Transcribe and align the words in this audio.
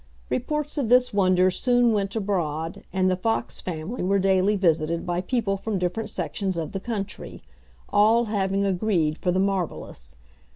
Reports 0.31 0.79
of 0.79 0.89
this 0.89 1.13
wonder 1.13 1.51
soon 1.51 1.93
went 1.93 2.15
abroad, 2.15 2.83
and 2.91 3.11
the 3.11 3.15
Fox 3.15 3.61
family 3.61 4.01
were 4.01 4.17
daily 4.17 4.55
visited 4.55 5.05
by 5.05 5.21
people 5.21 5.57
from 5.57 5.77
different 5.77 6.09
sections 6.09 6.57
of 6.57 6.71
the 6.71 6.79
country 6.79 7.43
all 7.87 8.25
having 8.25 8.65
a 8.65 8.73
greed 8.73 9.15
for 9.15 9.31
the 9.31 9.39
marvelous. 9.39 10.15